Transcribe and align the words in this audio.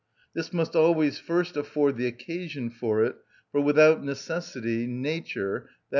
This 0.33 0.51
must 0.51 0.75
always 0.75 1.19
first 1.19 1.55
afford 1.55 1.95
the 1.95 2.07
occasion 2.07 2.71
for 2.71 3.03
it, 3.03 3.17
for 3.51 3.61
without 3.61 4.03
necessity 4.03 4.87
nature 4.87 5.67
(_i. 5.67 5.69